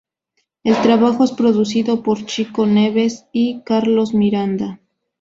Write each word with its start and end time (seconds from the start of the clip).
El 0.63 0.81
trabajo 0.81 1.23
es 1.23 1.31
producido 1.31 2.01
por 2.01 2.25
Chico 2.25 2.65
Neves 2.65 3.27
y 3.31 3.61
Carlos 3.63 4.15
Miranda. 4.15 4.79